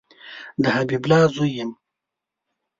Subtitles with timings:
[0.61, 1.69] د حبیب الله زوی یم